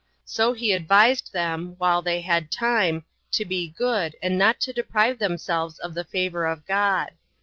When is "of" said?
5.77-5.93, 6.47-6.65